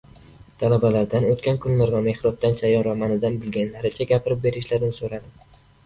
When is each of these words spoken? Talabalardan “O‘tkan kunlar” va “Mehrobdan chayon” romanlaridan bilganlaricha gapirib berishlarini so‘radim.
Talabalardan 0.61 1.27
“O‘tkan 1.33 1.59
kunlar” 1.67 1.93
va 1.97 2.01
“Mehrobdan 2.09 2.59
chayon” 2.65 2.83
romanlaridan 2.91 3.39
bilganlaricha 3.47 4.13
gapirib 4.17 4.45
berishlarini 4.51 5.03
so‘radim. 5.03 5.51